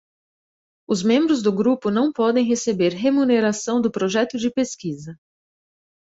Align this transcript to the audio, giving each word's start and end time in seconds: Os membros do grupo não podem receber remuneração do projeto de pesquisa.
Os 0.87 1.03
membros 1.03 1.43
do 1.43 1.51
grupo 1.53 1.91
não 1.91 2.11
podem 2.11 2.43
receber 2.43 2.89
remuneração 2.91 3.79
do 3.79 3.91
projeto 3.91 4.35
de 4.39 4.49
pesquisa. 4.51 5.15